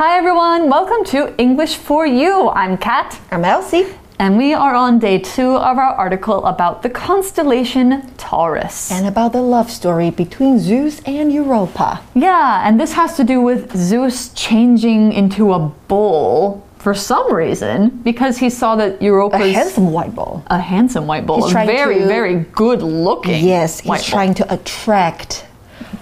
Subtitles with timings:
[0.00, 2.48] Hi everyone, welcome to English for You.
[2.48, 3.20] I'm Kat.
[3.30, 3.84] I'm Elsie.
[4.18, 8.90] And we are on day two of our article about the constellation Taurus.
[8.90, 12.00] And about the love story between Zeus and Europa.
[12.14, 17.90] Yeah, and this has to do with Zeus changing into a bull for some reason
[18.02, 20.42] because he saw that Europa's A handsome white bull.
[20.46, 23.44] a handsome white bull, He's a very to- very good looking.
[23.44, 23.98] Yes, he's bull.
[23.98, 25.44] trying to attract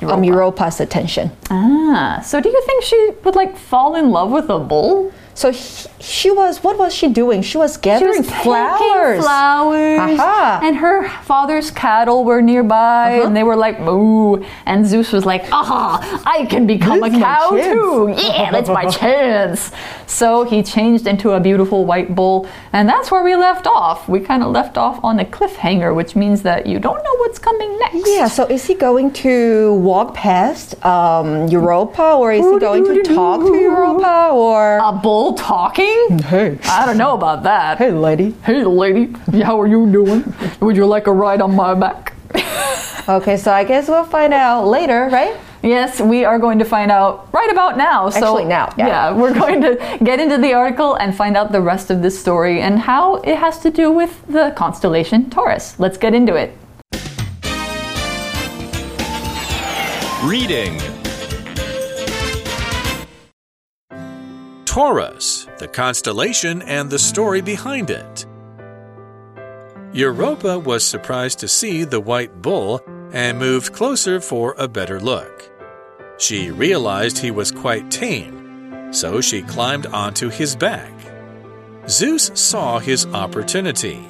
[0.02, 1.30] um, Europa's attention.
[1.50, 5.12] Ah, so do you think she would like fall in love with a bull?
[5.38, 7.42] So he, she was, what was she doing?
[7.42, 9.22] She was She gathering was picking flowers.
[9.24, 10.60] flowers, Aha.
[10.64, 13.26] and her father's cattle were nearby, Uh-huh.
[13.26, 14.42] and they were like moo.
[14.66, 15.88] And Zeus was like, "Aha!
[16.26, 18.14] I can become This a cow too!
[18.18, 19.70] Yeah, that's my chance."
[20.18, 22.38] So he changed into a beautiful white bull,
[22.72, 24.08] and that's where we left off.
[24.08, 27.38] We kind of left off on a cliffhanger, which means that you don't know what's
[27.38, 28.02] coming next.
[28.16, 33.02] Yeah, so is he going to walk past um, Europa or is he going to
[33.14, 34.78] talk to Europa or.
[34.82, 36.18] A bull talking?
[36.18, 36.58] Hey.
[36.64, 37.78] I don't know about that.
[37.78, 38.34] Hey, lady.
[38.44, 40.32] Hey, lady, how are you doing?
[40.60, 42.14] Would you like a ride on my back?
[43.08, 45.34] Okay, so I guess we'll find out later, right?
[45.62, 48.10] Yes, we are going to find out right about now.
[48.10, 49.12] So, Actually now, yeah.
[49.12, 52.60] we're going to get into the article and find out the rest of this story
[52.60, 55.80] and how it has to do with the constellation Taurus.
[55.80, 56.52] Let's get into it.
[60.22, 60.78] Reading
[64.78, 68.26] Taurus, the constellation and the story behind it.
[69.92, 72.80] Europa was surprised to see the white bull
[73.12, 75.50] and moved closer for a better look.
[76.18, 80.92] She realized he was quite tame, so she climbed onto his back.
[81.88, 84.06] Zeus saw his opportunity.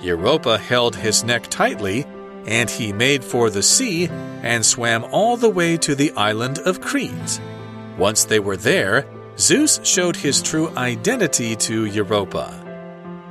[0.00, 2.04] Europa held his neck tightly,
[2.44, 4.08] and he made for the sea
[4.42, 7.40] and swam all the way to the island of Crete.
[7.96, 9.06] Once they were there,
[9.38, 12.58] Zeus showed his true identity to Europa.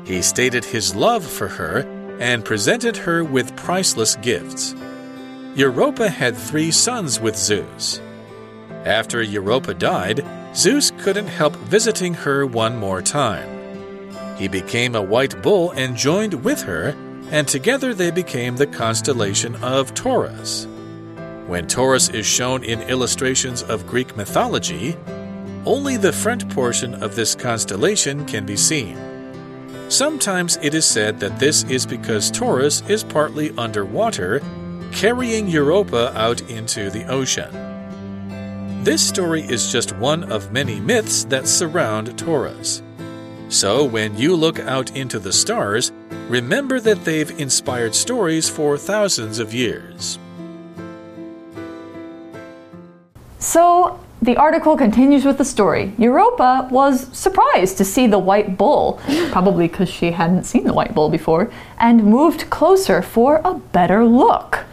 [0.04, 1.80] He stated his love for her
[2.20, 4.76] and presented her with priceless gifts.
[5.56, 8.02] Europa had three sons with Zeus.
[8.86, 10.26] After Europa died,
[10.56, 13.50] Zeus couldn't help visiting her one more time.
[14.38, 16.96] He became a white bull and joined with her,
[17.30, 20.68] and together they became the constellation of Taurus.
[21.46, 24.98] When Taurus is shown in illustrations of Greek mythology,
[25.66, 28.98] only the front portion of this constellation can be seen.
[29.90, 34.42] Sometimes it is said that this is because Taurus is partly underwater,
[34.92, 37.52] carrying Europa out into the ocean.
[38.84, 42.82] This story is just one of many myths that surround Taurus.
[43.50, 45.92] So when you look out into the stars,
[46.30, 50.18] remember that they've inspired stories for thousands of years.
[53.40, 55.93] So, the article continues with the story.
[55.99, 58.99] Europa was surprised to see the white bull,
[59.31, 64.05] probably because she hadn't seen the white bull before, and moved closer for a better
[64.05, 64.65] look.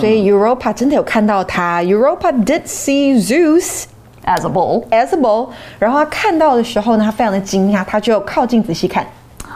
[0.00, 1.82] 所以 Europa 真的有看到他。
[1.82, 3.86] Europa did see Zeus
[4.24, 4.88] As a bull.
[4.90, 9.06] as a bull，然后他看到的时候呢，他非常的惊讶，他就靠近仔细看。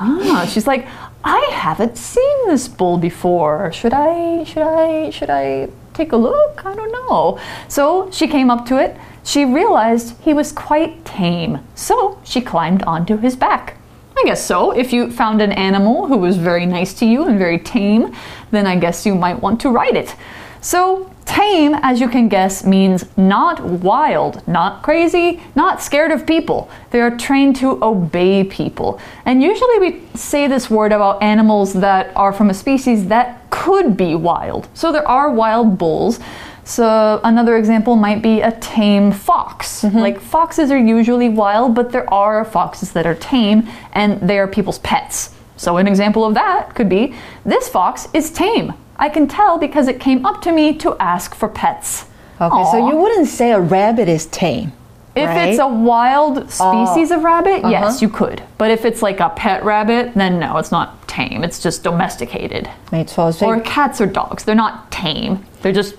[0.00, 0.86] Ah, she's like,
[1.22, 3.70] I haven't seen this bull before.
[3.72, 6.65] Should I, should I, should I Take a look?
[6.65, 7.39] I don't know.
[7.67, 8.97] So she came up to it.
[9.23, 11.59] She realized he was quite tame.
[11.73, 13.77] So she climbed onto his back.
[14.17, 14.71] I guess so.
[14.71, 18.15] If you found an animal who was very nice to you and very tame,
[18.51, 20.15] then I guess you might want to ride it.
[20.61, 26.71] So, tame, as you can guess, means not wild, not crazy, not scared of people.
[26.89, 28.99] They are trained to obey people.
[29.25, 33.95] And usually we say this word about animals that are from a species that could
[33.95, 34.67] be wild.
[34.73, 36.19] So, there are wild bulls.
[36.65, 39.81] So, another example might be a tame fox.
[39.81, 39.97] Mm-hmm.
[39.97, 44.47] Like, foxes are usually wild, but there are foxes that are tame and they are
[44.47, 45.33] people's pets.
[45.57, 47.15] So, an example of that could be
[47.45, 48.73] this fox is tame.
[48.97, 52.05] I can tell because it came up to me to ask for pets.
[52.41, 54.73] Okay, so you wouldn't say a rabbit is tame.
[55.14, 55.48] If right?
[55.48, 57.98] it's a wild species of rabbit, yes, Uh-huh.
[58.00, 58.42] you could.
[58.58, 61.42] But if it's like a pet rabbit, then no, it's not tame.
[61.42, 62.66] It's just domesticated.
[62.90, 64.44] 没错，所 Or 以 cats or dogs.
[64.44, 65.38] They're not tame.
[65.62, 65.94] They're just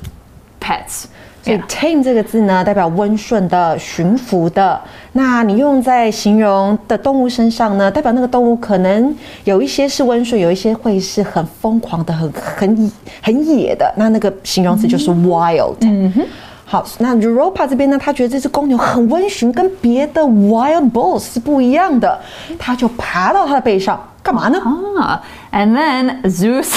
[0.61, 1.07] pets.
[1.43, 1.67] 所以 Yeah.
[1.67, 4.79] tame 这个字呢，代表温顺的、驯服的。
[5.11, 9.13] 那你用在形容的动物身上呢，代表那个动物可能
[9.43, 12.91] 有一些是温顺，有一些会是很疯狂的、很很
[13.21, 13.93] 很野的。
[13.97, 15.75] 那那个形容词就是 wild。
[15.81, 16.25] 嗯哼。
[16.65, 22.19] 好，那 Europa 这边呢，他觉得这只公牛很温驯，跟别的 wild bulls 是不一样的，
[22.57, 24.57] 他就爬到它的背上，干嘛呢？
[24.97, 25.19] Ah,
[25.51, 26.71] and then Zeus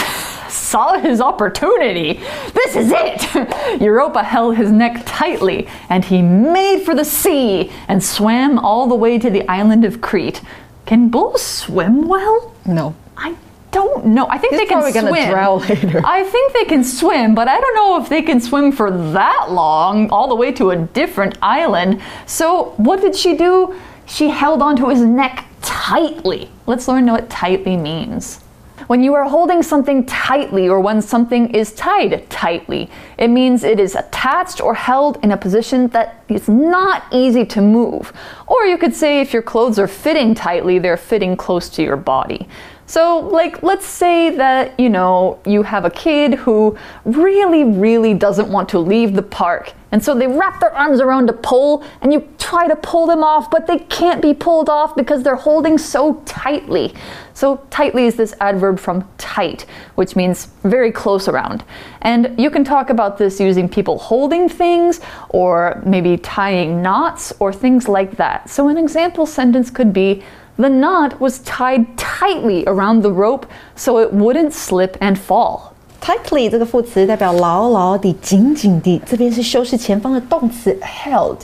[0.49, 2.19] saw his opportunity.
[2.55, 3.47] This is it!
[3.81, 8.97] Europa held his neck tightly, and he made for the sea and swam all the
[8.97, 10.41] way to the island of Crete.
[10.87, 12.53] Can bulls swim well?
[12.65, 12.95] No.
[13.17, 13.35] I
[13.72, 14.28] don't know.
[14.30, 15.30] I think He's they can probably gonna swim.
[15.30, 16.02] drown later.
[16.06, 19.52] I think they can swim, but I don't know if they can swim for that
[19.52, 22.02] long, all the way to a different island.
[22.26, 23.80] So, what did she do?
[24.06, 26.50] She held onto his neck tightly.
[26.66, 28.42] Let's learn what tightly means.
[28.88, 32.90] When you are holding something tightly or when something is tied tightly,
[33.20, 37.62] it means it is attached or held in a position that is not easy to
[37.62, 38.12] move.
[38.48, 41.98] Or you could say if your clothes are fitting tightly, they're fitting close to your
[41.98, 42.48] body.
[42.90, 46.76] So, like, let's say that, you know, you have a kid who
[47.06, 49.74] really, really doesn't want to leave the park.
[49.92, 53.24] And so they wrap their arms around a pole and you try to pull them
[53.24, 56.96] off, but they can't be pulled off because they're holding so tightly.
[57.36, 61.64] So, tightly is this adverb from tight, which means very close around.
[62.02, 65.00] And you can talk about this using people holding things
[65.30, 68.50] or maybe tying knots or things like that.
[68.50, 70.24] So, an example sentence could be,
[70.59, 75.73] the knot was tied tightly around the rope so it wouldn't slip and fall.
[76.01, 81.39] Tightly 这个副词代表牢牢地、紧紧地，这边是修饰前方的动词 held。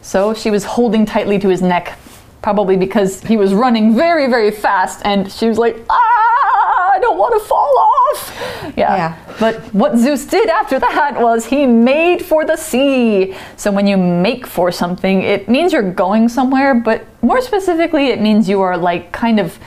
[0.00, 1.92] So she was holding tightly to his neck,
[2.40, 7.18] probably because he was running very, very fast, and she was like, ah, I don't
[7.18, 7.93] want to fall off.
[8.75, 8.95] Yeah.
[8.95, 9.35] Yeah.
[9.39, 13.35] But what Zeus did after that was he made for the sea.
[13.55, 18.19] So when you make for something, it means you're going somewhere, but more specifically, it
[18.19, 19.57] means you are like kind of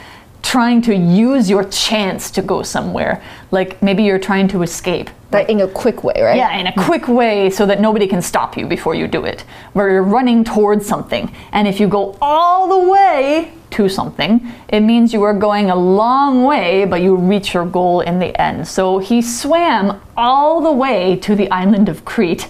[0.43, 3.23] trying to use your chance to go somewhere.
[3.51, 5.09] Like maybe you're trying to escape.
[5.31, 6.37] But in a quick way, right?
[6.37, 6.85] Yeah, in a mm-hmm.
[6.85, 9.41] quick way so that nobody can stop you before you do it.
[9.73, 11.33] Where you're running towards something.
[11.51, 15.75] And if you go all the way to something, it means you are going a
[15.75, 18.67] long way, but you reach your goal in the end.
[18.67, 22.47] So he swam all the way to the island of Crete,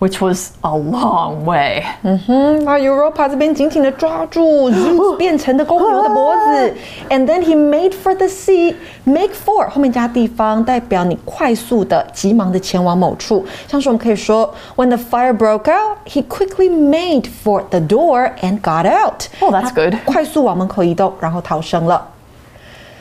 [0.00, 1.84] which was a long way.
[2.02, 4.68] 嗯哼，把 Europa 这边紧紧的抓住
[7.26, 8.74] then he made for the sea.
[9.04, 13.46] Make for 后面加地方，代表你快速的、急忙的前往某处。
[13.68, 19.26] 像是我们可以说，When the fire broke out, he quickly made for the door and got out.
[19.40, 19.96] Oh, that's good.
[20.04, 22.08] 快速往门口移动，然后逃生了。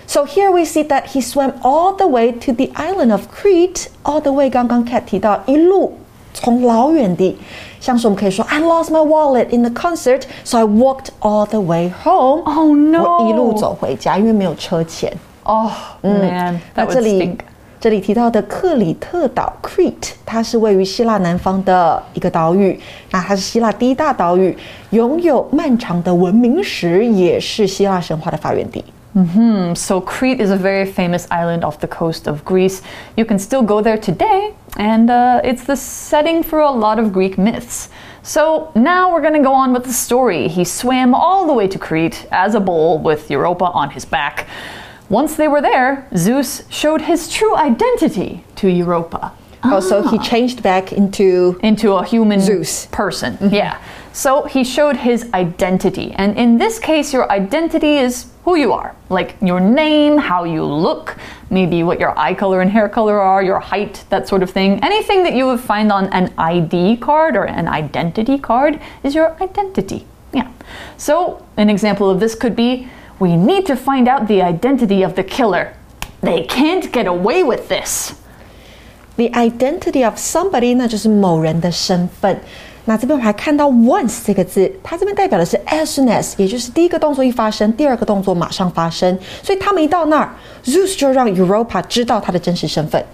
[0.08, 3.88] So here we see that he swam all the way to the island of Crete,
[4.04, 5.94] all the way 刚刚 Kat 提到一路
[6.34, 7.38] 从老远地，
[7.80, 12.44] 像是我们可以说，I lost my wallet in the concert, so I walked all the way home.
[12.46, 13.04] Oh, no.
[13.04, 15.12] 我一路走回家，因为没有车钱。
[15.44, 15.72] Oh,
[16.02, 16.62] man.
[16.76, 17.36] 那这里
[17.80, 22.80] 这里提到的克里特岛 （Crete），它是位于希腊南方的一个岛屿。
[23.12, 24.56] 那它是希腊第一大岛屿，
[24.92, 28.84] 拥有漫长的文明史，也是希腊神话的发源地。
[29.16, 29.74] Mm-hmm.
[29.74, 32.82] So, Crete is a very famous island off the coast of Greece.
[33.18, 37.12] You can still go there today, and uh, it's the setting for a lot of
[37.12, 37.90] Greek myths.
[38.22, 40.48] So, now we're going to go on with the story.
[40.48, 44.48] He swam all the way to Crete as a bull with Europa on his back.
[45.10, 49.34] Once they were there, Zeus showed his true identity to Europa.
[49.64, 50.24] Oh, so he ah.
[50.24, 52.86] changed back into into a human Zeus.
[52.92, 53.34] person.
[53.38, 53.56] Mm-hmm.
[53.56, 53.82] Yeah.
[54.19, 56.13] So he showed his identity.
[56.17, 60.65] And in this case, your identity is who you are like your name, how you
[60.65, 61.17] look,
[61.51, 64.79] maybe what your eye color and hair color are, your height, that sort of thing.
[64.85, 69.37] Anything that you would find on an ID card or an identity card is your
[69.41, 70.05] identity.
[70.33, 70.49] Yeah.
[70.97, 72.89] So an example of this could be
[73.19, 75.75] we need to find out the identity of the killer.
[76.21, 78.15] They can't get away with this.
[79.17, 82.41] the identity of somebody，那就是某人的身份。
[82.89, 89.19] 那这边我们还看到 once 这个字，它这边代表的是 as soon as，也就是第一个动作一发生，第二个动作马上发生。
[89.43, 90.31] 所以他们一到那儿，
[90.65, 93.05] Zeus 就让 Europa 知道他的真实身份。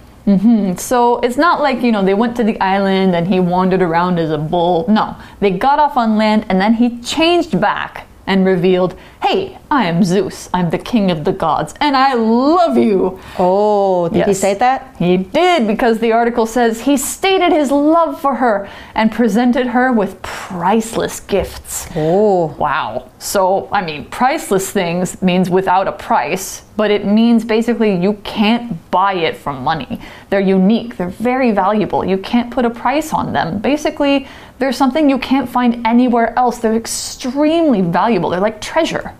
[0.77, 4.19] So it's not like, you know, they went to the island and he wandered around
[4.19, 4.85] as a bull.
[4.87, 9.86] No, they got off on land and then he changed back and revealed, hey, I
[9.86, 10.48] am Zeus.
[10.52, 13.20] I'm the king of the gods and I love you.
[13.38, 14.94] Oh, did he say that?
[14.98, 19.92] He did because the article says he stated his love for her and presented her
[19.92, 21.88] with priceless gifts.
[21.94, 22.54] Oh.
[22.58, 23.10] Wow.
[23.18, 28.90] So, I mean, priceless things means without a price, but it means basically you can't
[28.90, 30.00] buy it from money.
[30.30, 32.04] They're unique, they're very valuable.
[32.04, 33.58] You can't put a price on them.
[33.58, 34.28] Basically,
[34.59, 36.59] they're something you can't find anywhere else.
[36.59, 38.29] They're extremely valuable.
[38.29, 39.11] They're like treasure.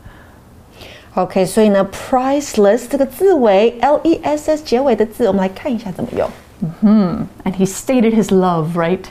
[1.16, 6.30] OK，所以呢，priceless 这个字尾 L E S S 结尾的字，我们来看一下怎么用。
[7.44, 9.06] And he stated his love, right?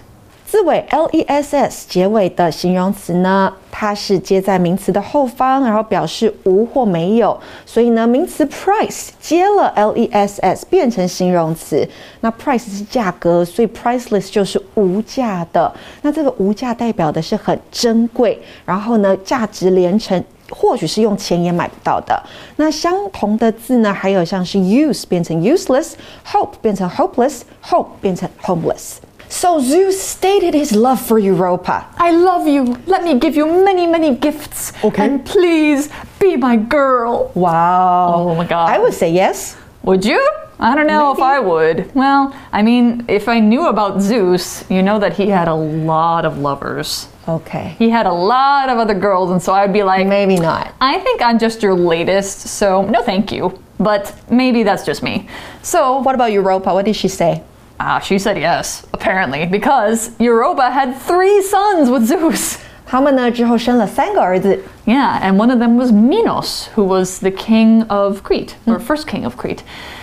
[0.62, 11.88] 尾 l e s s 结尾的形容词呢，它是接在名词的后方，然后表示无或没有，所以呢，名词 price 接了 l e s s 变成形容词。
[12.22, 15.74] 那 price 是价格，所以 priceless 就是无价的。
[16.02, 20.24] 那这个无价代表的是很珍贵，然后呢，价值连城。
[20.52, 22.22] 或许是用钱也买不到的。
[22.58, 28.98] 那相同的字呢，还有像是 use 变成 useless，hope 变成 hopeless，hope 变成 homeless。
[29.30, 31.86] So Zeus stated his love for Europa.
[31.98, 32.78] I love you.
[32.86, 34.72] Let me give you many, many gifts.
[34.84, 35.06] Okay.
[35.06, 35.90] And please
[36.20, 37.32] be my girl.
[37.36, 38.14] Wow.
[38.16, 38.70] Oh my God.
[38.70, 39.58] I would say yes.
[39.84, 40.20] Would you?
[40.58, 41.94] I don't know if I would.
[41.94, 46.24] Well, I mean, if I knew about Zeus, you know that he had a lot
[46.26, 47.08] of lovers.
[47.28, 47.76] Okay.
[47.78, 50.74] He had a lot of other girls, and so I'd be like, Maybe not.
[50.80, 53.60] I think I'm just your latest, so no thank you.
[53.80, 55.28] But maybe that's just me.
[55.62, 56.74] So, What about Europa?
[56.74, 57.44] What did she say?
[57.79, 62.59] ah, she said yes, apparently, because Europa had three sons with Zeus.
[62.87, 64.59] 他们呢之后生了三个儿子。
[64.85, 69.07] Yeah, and one of them was Minos, who was the king of Crete, or first
[69.07, 69.63] king of Crete.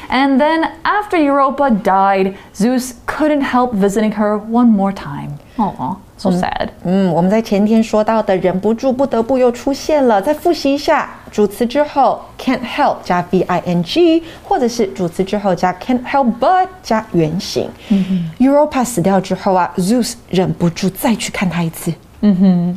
[0.09, 5.37] And then after Europa died, Zeus couldn't help visiting her one more time.
[5.59, 6.69] Aw, so sad.
[6.83, 10.21] 嗯，我们在前天说到的忍不住、不得不又出现了。
[10.21, 17.69] 再复习一下，主词之后 can't help 加 v i n g，或者是主词之后加 can't help but 加原形。
[18.39, 21.93] Europa 死掉之后啊，Zeus 忍不住再去看他一次。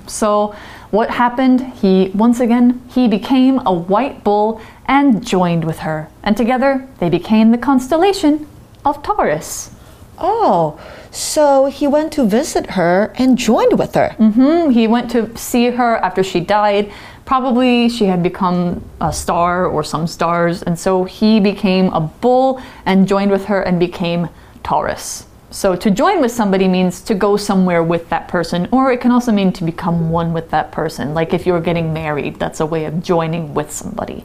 [0.07, 0.51] So
[0.91, 1.63] what happened?
[1.81, 7.09] He once again he became a white bull and joined with her, and together they
[7.09, 8.41] became the constellation
[8.83, 9.69] of Taurus.
[10.18, 10.80] Oh,
[11.12, 14.10] so he went to visit her and joined with her.
[14.18, 16.92] Hmm, He went to see her after she died.
[17.26, 22.62] Probably she had become a star or some stars, and so he became a bull
[22.86, 24.30] and joined with her and became
[24.64, 25.26] Taurus.
[25.52, 29.12] So to join with somebody means to go somewhere with that person, or it can
[29.12, 31.14] also mean to become one with that person.
[31.14, 34.24] Like if you're getting married, that's a way of joining with somebody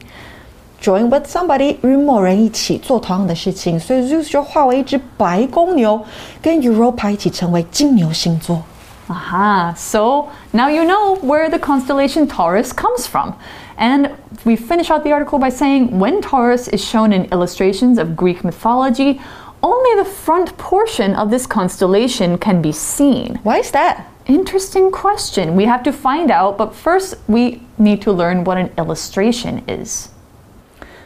[0.80, 6.04] Join with somebody 与某人一起做同样的事情，所以 Zeus 就化为一只白公牛，
[6.42, 8.62] 跟 Europa 一起成为金牛星座。
[9.08, 13.34] Aha, so now you know where the constellation Taurus comes from.
[13.78, 14.10] And
[14.44, 18.42] we finish out the article by saying when Taurus is shown in illustrations of Greek
[18.42, 19.20] mythology,
[19.62, 23.38] only the front portion of this constellation can be seen.
[23.42, 24.06] Why is that?
[24.26, 25.54] Interesting question.
[25.56, 30.08] We have to find out, but first we need to learn what an illustration is.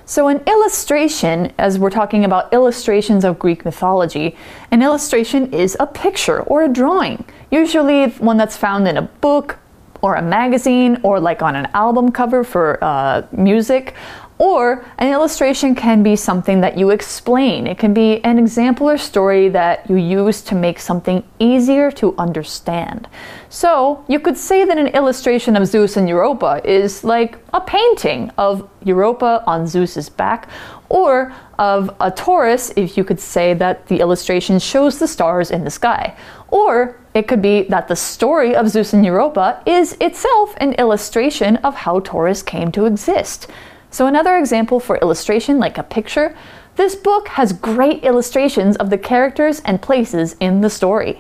[0.08, 4.38] So, an illustration, as we're talking about illustrations of Greek mythology,
[4.70, 9.58] an illustration is a picture or a drawing, usually one that's found in a book
[10.04, 13.96] or a magazine or like on an album cover for uh, music.
[14.38, 17.68] Or an illustration can be something that you explain.
[17.68, 22.14] It can be an example or story that you use to make something easier to
[22.18, 23.08] understand.
[23.48, 28.30] So you could say that an illustration of Zeus and Europa is like a painting
[28.38, 30.50] of Europa on Zeus's back,
[30.90, 35.64] or of a Taurus, if you could say that the illustration shows the stars in
[35.64, 36.14] the sky.
[36.50, 41.56] Or it could be that the story of Zeus and Europa is itself an illustration
[41.58, 43.48] of how Taurus came to exist.
[43.95, 46.35] So, another example for illustration, like a picture,
[46.77, 51.17] this book has great illustrations of the characters and places in the story.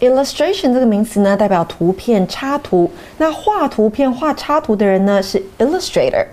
[0.00, 2.90] Illustration 这个名词呢，代表图片、插图。
[3.18, 6.26] 那画图片、画插图的人呢，是 illustrator，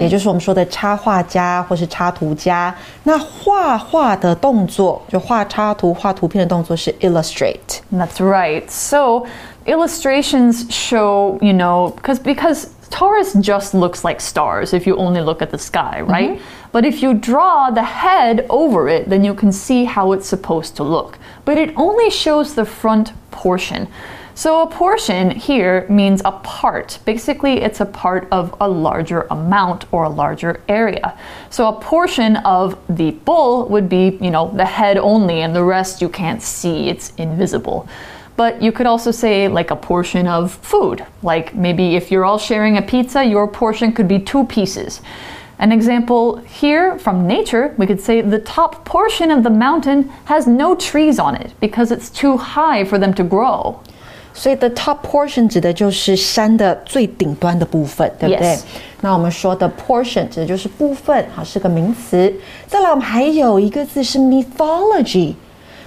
[0.00, 2.74] 也就是我们说的插画家或是插图家。
[3.04, 7.78] 那画画的动作，就画插图、画图片的动作是 illustrate。
[7.92, 8.64] That's right.
[8.68, 9.26] So
[9.66, 15.41] illustrations show, you know, because because Taurus just looks like stars if you only look
[15.41, 16.11] at the sky, mm-hmm.
[16.11, 16.41] right?
[16.71, 20.75] But if you draw the head over it, then you can see how it's supposed
[20.75, 21.17] to look.
[21.43, 23.87] But it only shows the front portion.
[24.33, 26.99] So a portion here means a part.
[27.05, 31.17] Basically, it's a part of a larger amount or a larger area.
[31.49, 35.63] So a portion of the bull would be, you know, the head only and the
[35.63, 37.87] rest you can't see, it's invisible
[38.36, 41.02] But you could also say like a portion of food.
[41.22, 45.00] Like maybe if you're all sharing a pizza, your portion could be two pieces.
[45.58, 50.46] An example here from nature, we could say the top portion of the mountain has
[50.46, 53.76] no trees on it because it's too high for them to grow.
[54.34, 58.60] 所以 the top portion 指的就是山的最顶端的部分，对不对 Yes
[59.00, 62.30] 那我们说的 portion 指的就是部分，好，是个名词。
[62.66, 65.32] 再来，我们还有一个字是 mythology。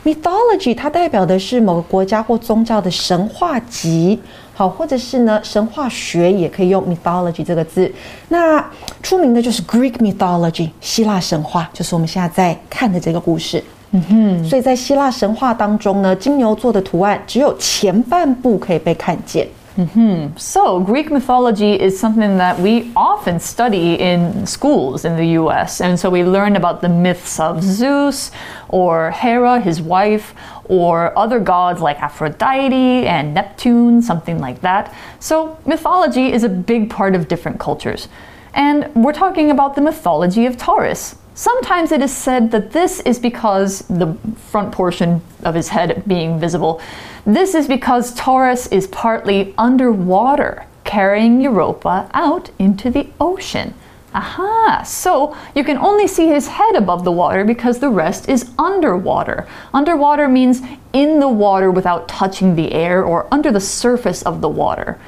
[0.05, 4.21] Mythology 它代表的是某个国家或宗教的神话集，
[4.53, 7.91] 好，或者是呢神话学也可以用 mythology 这个字。
[8.29, 8.65] 那
[9.03, 13.63] 出名的就是 Greek mythology 希腊神话，就是我们现在在看的这个故事。
[13.93, 19.47] 嗯哼所以在希腊神话当中呢，金牛座的图案只有前半部可以被看见。
[19.77, 20.37] Mm-hmm.
[20.37, 25.81] So, Greek mythology is something that we often study in schools in the US.
[25.81, 28.31] And so we learn about the myths of Zeus
[28.69, 30.33] or Hera, his wife,
[30.67, 34.95] or other gods like Aphrodite and Neptune, something like that.
[35.19, 38.07] So, mythology is a big part of different cultures.
[38.55, 41.17] And we're talking about the mythology of Taurus.
[41.37, 46.39] Sometimes it is said that this is because the front portion of his head being
[46.39, 46.81] visible.
[47.27, 53.75] This is because Taurus is partly underwater, carrying Europa out into the ocean.
[54.15, 54.85] Aha!
[54.87, 59.49] So you can only see his head above the water because the rest is underwater.
[59.73, 60.63] Underwater means
[60.93, 65.01] in the water without touching the air or under the surface of the water.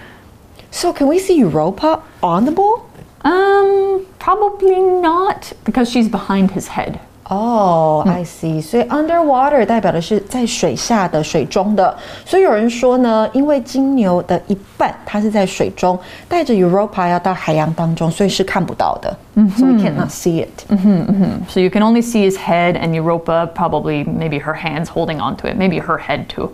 [0.73, 2.90] So can we see Europa on the bull?
[3.25, 6.96] Um, probably not because she's behind his head.
[7.29, 8.62] 哦、i see。
[8.62, 11.96] 所以 underwater 代表的是在水下的、水中的。
[12.25, 19.15] 所以有人说呢，因为金牛的一半它是在水中，带着 Europa 要到海洋当中，所以是看不到的。
[19.55, 20.65] So we cannot see it。
[21.50, 25.48] So you can only see his head and Europa, probably maybe her hands holding onto
[25.48, 26.50] it, maybe her head too.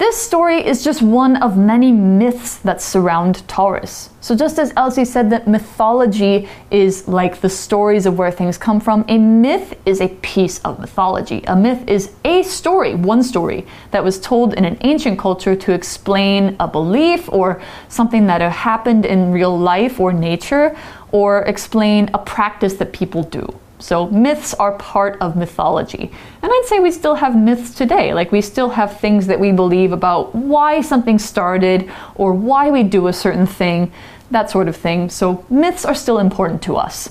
[0.00, 4.08] This story is just one of many myths that surround Taurus.
[4.22, 8.80] So, just as Elsie said that mythology is like the stories of where things come
[8.80, 11.42] from, a myth is a piece of mythology.
[11.46, 15.72] A myth is a story, one story, that was told in an ancient culture to
[15.72, 20.74] explain a belief or something that happened in real life or nature,
[21.12, 23.46] or explain a practice that people do.
[23.80, 26.10] So myths are part of mythology.
[26.42, 28.14] And I'd say we still have myths today.
[28.14, 32.82] Like we still have things that we believe about why something started or why we
[32.82, 33.92] do a certain thing,
[34.30, 35.10] that sort of thing.
[35.10, 37.10] So myths are still important to us.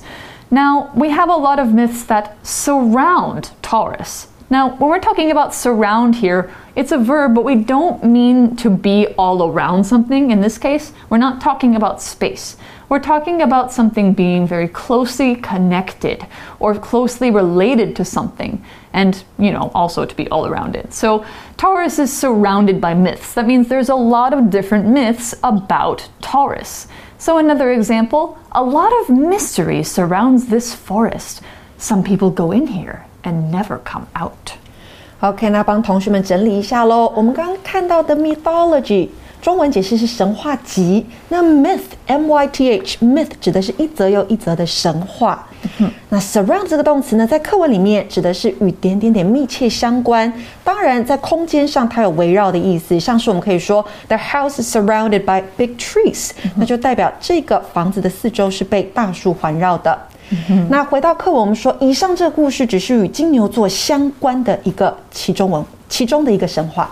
[0.50, 4.26] Now, we have a lot of myths that surround Taurus.
[4.52, 8.68] Now, when we're talking about surround here, it's a verb, but we don't mean to
[8.68, 10.32] be all around something.
[10.32, 12.56] In this case, we're not talking about space.
[12.88, 16.26] We're talking about something being very closely connected
[16.58, 20.92] or closely related to something, and, you know, also to be all around it.
[20.92, 21.24] So,
[21.56, 23.34] Taurus is surrounded by myths.
[23.34, 26.88] That means there's a lot of different myths about Taurus.
[27.18, 31.40] So, another example a lot of mystery surrounds this forest.
[31.78, 34.52] Some people go in here and never come out.
[35.20, 37.12] OK，那帮同学们整理一下喽。
[37.14, 39.08] 我们刚刚看到的 mythology，
[39.42, 41.04] 中文解释是神话集。
[41.28, 45.46] 那 myth，m y t h，myth 指的是一则又一则的神话。
[46.08, 50.32] 那 surround 这个动词呢，在课文里面指的是与点点点密切相关。
[50.64, 59.98] 当然，在空间上它有围绕的意思，像是我们可以说 the house is surrounded by big trees，、那就代表这个房子的四周是被大树环绕的。
[60.69, 66.89] 那回到课文，我们说，以上这个故事只是与金牛座相关的一个其中文其中的一个神话。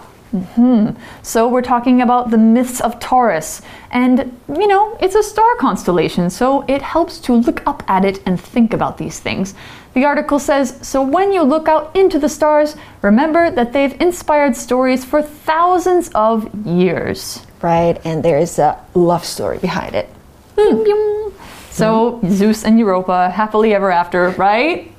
[1.21, 3.59] So we're talking about the myths of Taurus.
[3.91, 8.19] And, you know, it's a star constellation, so it helps to look up at it
[8.25, 9.53] and think about these things.
[9.93, 14.55] The article says So when you look out into the stars, remember that they've inspired
[14.55, 17.41] stories for thousands of years.
[17.61, 20.09] Right, and there is a love story behind it.
[20.55, 21.16] Bing, bing.
[21.78, 24.92] So Zeus and Europa, happily ever after, right?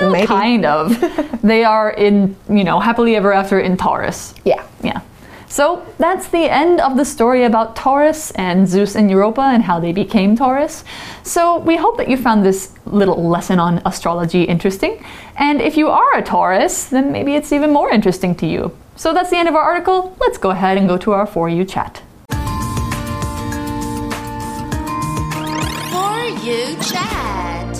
[0.00, 0.26] Well, Maybe.
[0.26, 1.40] kind of.
[1.42, 4.34] they are in, you know, happily ever after in Taurus.
[4.44, 4.66] Yeah.
[4.82, 5.00] Yeah.
[5.48, 9.78] So that's the end of the story about Taurus and Zeus and Europa and how
[9.78, 10.84] they became Taurus.
[11.22, 15.02] So we hope that you found this little lesson on astrology interesting.
[15.36, 18.76] And if you are a Taurus, then maybe it's even more interesting to you.
[18.96, 20.16] So that's the end of our article.
[20.20, 22.02] Let's go ahead and go to our For You chat.
[26.46, 27.76] You chat.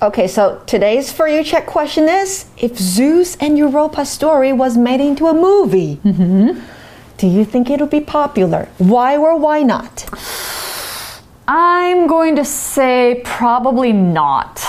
[0.00, 5.00] Okay, so today's for you check question is if Zeus and Europa's story was made
[5.00, 6.58] into a movie, mm-hmm.
[7.18, 8.68] do you think it'll be popular?
[8.78, 10.06] Why or why not?
[11.46, 14.64] I'm going to say probably not.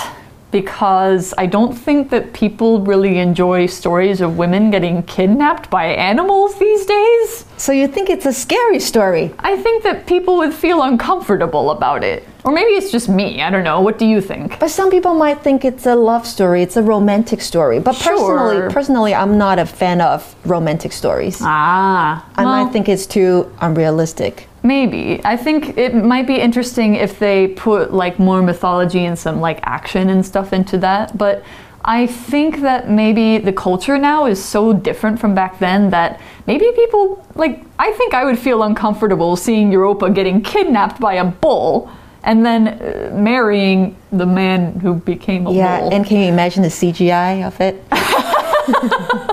[0.50, 6.58] Because I don't think that people really enjoy stories of women getting kidnapped by animals
[6.58, 7.44] these days.
[7.58, 9.34] So you think it's a scary story?
[9.40, 12.26] I think that people would feel uncomfortable about it.
[12.44, 13.42] Or maybe it's just me.
[13.42, 13.80] I don't know.
[13.82, 14.58] What do you think?
[14.58, 17.78] But some people might think it's a love story, it's a romantic story.
[17.78, 18.14] But Sure.
[18.16, 21.40] personally, personally, I'm not a fan of romantic stories.
[21.42, 22.24] Ah.
[22.36, 24.47] I well, might think it's too unrealistic.
[24.62, 25.20] Maybe.
[25.24, 29.60] I think it might be interesting if they put like more mythology and some like
[29.62, 31.16] action and stuff into that.
[31.16, 31.42] But
[31.84, 36.70] I think that maybe the culture now is so different from back then that maybe
[36.74, 41.88] people like I think I would feel uncomfortable seeing Europa getting kidnapped by a bull
[42.24, 45.94] and then uh, marrying the man who became a Yeah, bull.
[45.94, 47.82] and can you imagine the CGI of it?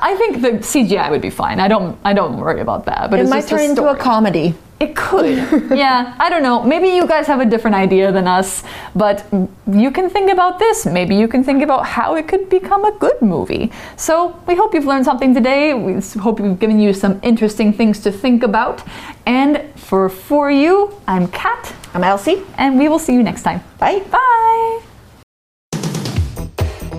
[0.00, 1.60] I think the CGI would be fine.
[1.60, 1.98] I don't.
[2.04, 3.10] I don't worry about that.
[3.10, 4.54] But It it's might just the turn into a comedy.
[4.80, 5.36] It could.
[5.76, 6.62] yeah, I don't know.
[6.62, 8.62] Maybe you guys have a different idea than us,
[8.94, 9.26] but
[9.70, 10.86] you can think about this.
[10.86, 13.70] Maybe you can think about how it could become a good movie.
[13.96, 15.74] So, we hope you've learned something today.
[15.74, 18.82] We hope we've given you some interesting things to think about.
[19.26, 22.42] And for for you, I'm Kat, I'm Elsie.
[22.56, 23.60] and we will see you next time.
[23.78, 24.00] Bye.
[24.10, 24.80] Bye.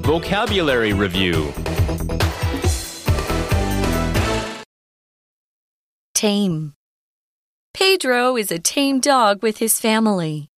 [0.03, 1.51] Vocabulary Review
[6.21, 6.75] Tame.
[7.73, 10.49] Pedro is a tame dog with his family,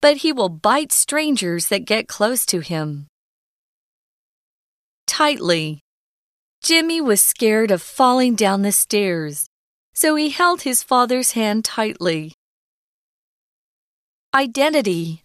[0.00, 3.06] but he will bite strangers that get close to him.
[5.06, 5.78] Tightly.
[6.60, 9.46] Jimmy was scared of falling down the stairs,
[9.94, 12.32] so he held his father's hand tightly.
[14.34, 15.22] Identity.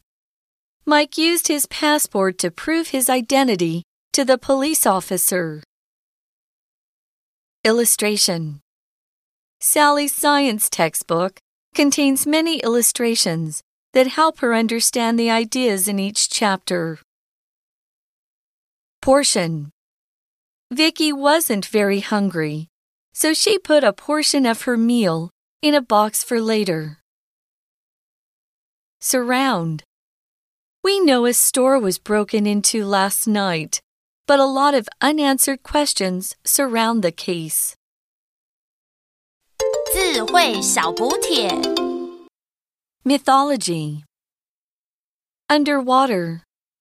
[0.86, 3.82] Mike used his passport to prove his identity
[4.14, 5.64] to the police officer.
[7.64, 8.62] Illustration.
[9.70, 11.42] Sally's science textbook
[11.76, 17.00] contains many illustrations that help her understand the ideas in each chapter.
[19.02, 19.72] Portion
[20.72, 22.70] Vicky wasn't very hungry,
[23.14, 27.00] so she put a portion of her meal in a box for later.
[29.02, 29.84] Surround
[30.82, 33.82] We know a store was broken into last night,
[34.28, 37.77] but a lot of unanswered questions surround the case.
[39.94, 41.50] 智慧小补帖。
[43.04, 44.04] Mythology
[45.48, 46.42] Underwater